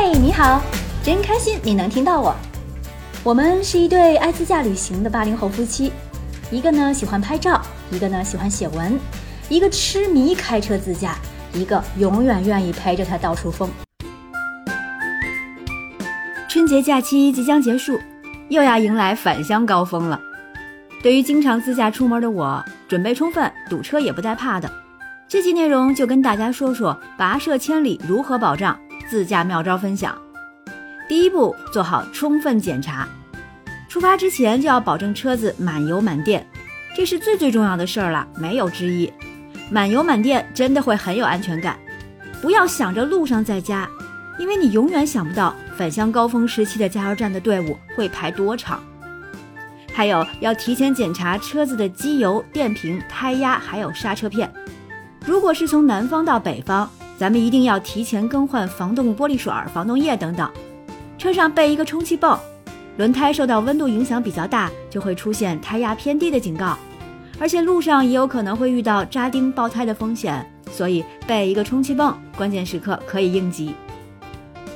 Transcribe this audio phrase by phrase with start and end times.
[0.00, 0.62] 嗨，你好，
[1.02, 2.32] 真开心你能听到我。
[3.24, 5.92] 我们是一对爱自驾旅行的八零后夫妻，
[6.52, 7.60] 一个呢喜欢拍照，
[7.90, 8.96] 一个呢喜欢写文，
[9.48, 11.16] 一个痴迷开车自驾，
[11.52, 13.68] 一个永远愿意陪着他到处疯。
[16.48, 17.98] 春节假期即将结束，
[18.50, 20.20] 又要迎来返乡高峰了。
[21.02, 24.70] 对于经常自驾出门的我，准备充分，堵车也不带怕的。
[25.26, 30.16] 这期内容就跟大家说说跋涉千里如何保障自驾妙招分享。
[31.08, 33.08] 第一步，做好充分检查。
[33.88, 36.46] 出发之前就要保证车子满油满电，
[36.94, 39.10] 这是最最重要的事儿了，没有之一。
[39.70, 41.78] 满油满电真的会很有安全感。
[42.42, 43.88] 不要想着路上再加，
[44.38, 48.80] 因为你永远想不到返乡高峰时期的加油站的队伍会排多长。
[49.92, 54.52] 还有要提前检查车子的机油、电瓶、胎压，还有刹车片。
[55.26, 56.88] 如果是从南方到北方，
[57.18, 60.48] 咱们一定要提前更换防冻玻璃水、防冻液等等。
[61.18, 62.38] 车上备一个充气泵，
[62.96, 66.78] 轮胎受到温度影响比较大，就会出现胎压偏低的警告。
[67.40, 73.74] 而且路上也有可能会遇到扎钉爆胎的风险，所以备一个充气泵，关键时刻可以应急。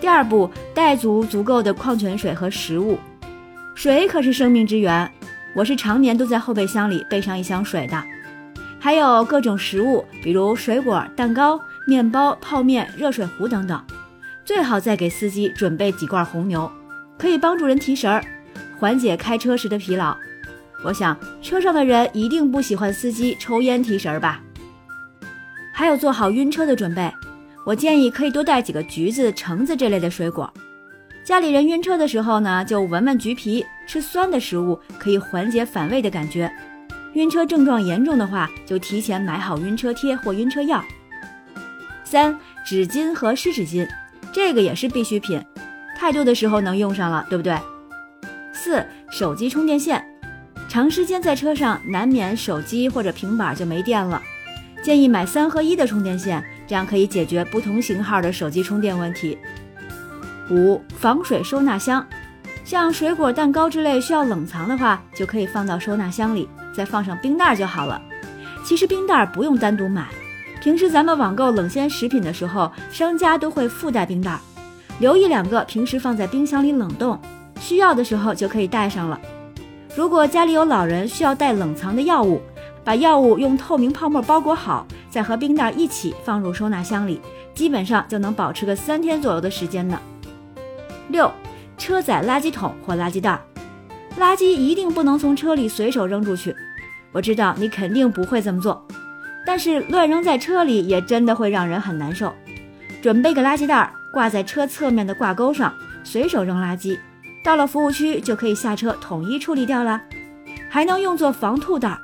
[0.00, 2.98] 第二步，带足足够的矿泉水和食物，
[3.74, 5.10] 水可是生命之源，
[5.54, 8.02] 我是常年都在后备箱里备上一箱水的。
[8.78, 13.82] 还有各种食物，比如水果、蛋糕、面包、泡面、热水壶等等。
[14.44, 16.70] 最好再给司机准备几罐红牛，
[17.18, 18.24] 可以帮助人提神儿，
[18.78, 20.16] 缓解开车时的疲劳。
[20.82, 24.40] 我想车上的人一定不喜欢司机抽烟提神儿吧。
[25.72, 27.12] 还有做好晕车的准备，
[27.64, 30.52] 我建议可以多带几个橘子、橙子这类的水果。
[31.22, 36.50] 家里人晕车的时候呢，就闻闻橘皮，吃酸的食物可以缓解反胃的感觉。
[37.14, 40.82] 晕车症状严重的话，就提前买好晕车贴或晕车药。
[42.10, 43.86] 三、纸巾和湿纸巾，
[44.32, 45.40] 这个也是必需品，
[45.96, 47.56] 太多的时候能用上了，对不对？
[48.52, 50.04] 四、手机充电线，
[50.68, 54.20] 长时间在车上，难免手机或者平板就没电了，
[54.82, 59.38] 建议买三合一的充电线，这样可以解决不同型号的手机充电问题。
[60.50, 62.04] 五、防水收纳箱，
[62.64, 66.48] 像水果、蛋糕之类需要冷藏的话，就可以放到收纳箱里。
[66.74, 68.02] 再放上冰袋就好了。
[68.64, 70.08] 其实冰袋不用单独买，
[70.60, 74.38] 平时咱们网购冷鲜食品的时候，商家都会附带冰袋，
[74.98, 77.18] 留一两个，平时放在冰箱里冷冻，
[77.58, 79.18] 需要的时候就可以带上了。
[79.96, 82.42] 如果家里有老人需要带冷藏的药物，
[82.84, 87.22] 把药物用透明泡沫包裹好，再和冰袋一起放入收纳箱里，
[87.54, 89.98] 基本上就能保持个三天左右的时间呢。
[91.08, 91.32] 六，
[91.78, 93.40] 车载垃圾桶或垃圾袋。
[94.18, 96.54] 垃圾一定不能从车里随手扔出去。
[97.12, 98.86] 我知道你肯定不会这么做，
[99.50, 102.32] 但是乱扔在车里也真的会让人很难受。
[103.02, 105.74] 准备个垃圾袋，挂在车侧面的挂钩上，
[106.04, 106.96] 随手扔垃圾。
[107.42, 110.00] 到了服务区就可以下车统一处理掉了，
[110.68, 111.98] 还能用作防吐袋。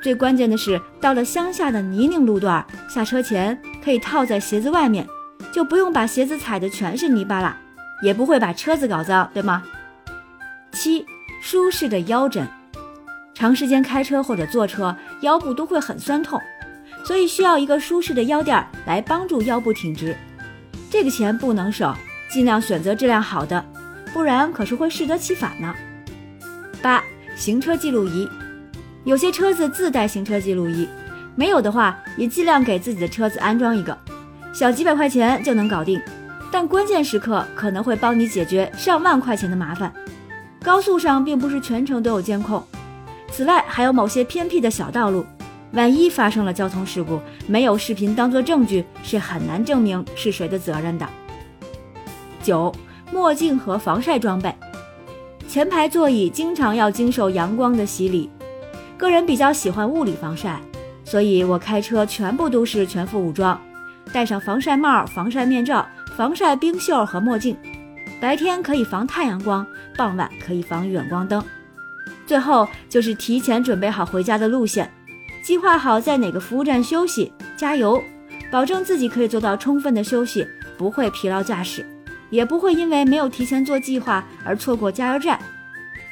[0.00, 5.06] 最关键的是，到了乡下的泥泞路段，下车前可以套在鞋子外面，
[5.52, 7.54] 就不用把鞋子踩的全是泥巴了，
[8.02, 9.62] 也不会把车子搞脏，对吗？
[10.72, 11.04] 七。
[11.42, 12.48] 舒适的腰枕，
[13.34, 16.40] 长时间开车或者坐车，腰部都会很酸痛，
[17.06, 20.16] 所以需要一个舒适的腰垫来帮助腰部挺直。
[20.90, 21.94] 这个钱不能省，
[22.28, 23.64] 尽量选择质量好的，
[24.12, 25.72] 不然可是会适得其反呢。
[26.82, 27.02] 八、
[27.36, 28.28] 行车记录仪，
[29.04, 30.88] 有些车子自带行车记录仪，
[31.36, 33.96] 没有的话也尽量给自己的车子安装一个，
[34.52, 36.00] 小几百块钱就能搞定，
[36.50, 39.92] 但关键时刻可能会帮你解决上万块钱的麻烦。
[40.62, 42.64] 高速上并不是全程都有监控，
[43.30, 45.24] 此外还有某些偏僻的小道路，
[45.72, 51.06] 万一发生了交通事故，没有视频当做证据是很难证明是谁的责任的。
[52.42, 52.74] 九，
[53.12, 54.54] 墨镜和防晒装备，
[55.48, 58.30] 前排座椅经常要经受阳光的洗礼，
[58.96, 60.60] 个人比较喜欢物理防晒，
[61.04, 63.60] 所以我开车全部都是全副武装，
[64.12, 65.84] 戴上防晒帽、防晒面罩、
[66.16, 67.56] 防晒冰袖和墨镜。
[68.18, 69.66] 白天可以防太阳光，
[69.96, 71.42] 傍晚可以防远光灯。
[72.26, 74.90] 最后就是提前准备好回家的路线，
[75.46, 78.02] 计划好在哪个服务站休息、加油，
[78.50, 80.44] 保证自己可以做到充分的休息，
[80.76, 81.86] 不会疲劳驾驶，
[82.30, 85.38] 也不会因为没有提前做计划而错过加油站。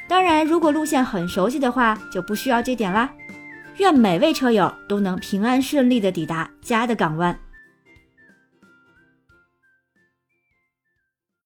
[0.07, 3.11] 当然，如果路线很熟悉的话，就不需要这点啦。
[3.75, 7.37] 愿每位车友都能平安顺利的抵达家的港湾。